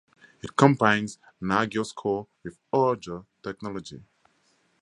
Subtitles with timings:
[0.41, 4.01] It combines Nagios Core with other technologies.